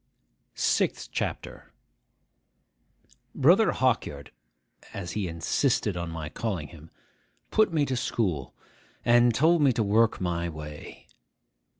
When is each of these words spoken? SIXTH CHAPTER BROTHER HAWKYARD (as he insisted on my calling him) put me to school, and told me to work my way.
SIXTH 0.55 1.11
CHAPTER 1.11 1.71
BROTHER 3.35 3.73
HAWKYARD 3.73 4.31
(as 4.95 5.11
he 5.11 5.27
insisted 5.27 5.95
on 5.95 6.09
my 6.09 6.27
calling 6.27 6.69
him) 6.69 6.89
put 7.51 7.71
me 7.71 7.85
to 7.85 7.95
school, 7.95 8.55
and 9.05 9.31
told 9.35 9.61
me 9.61 9.71
to 9.71 9.83
work 9.83 10.19
my 10.19 10.49
way. 10.49 11.05